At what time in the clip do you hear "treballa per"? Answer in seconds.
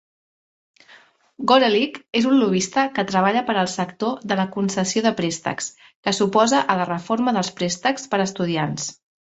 3.13-3.57